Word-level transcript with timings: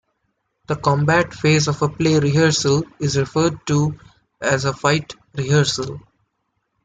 The 0.65 0.77
combat 0.77 1.31
phase 1.31 1.67
of 1.67 1.79
a 1.83 1.87
play 1.87 2.17
rehearsal 2.19 2.85
is 2.99 3.19
referred 3.19 3.67
to 3.67 3.99
as 4.41 4.65
a 4.65 4.73
"fight 4.73 5.13
rehearsal". 5.35 6.01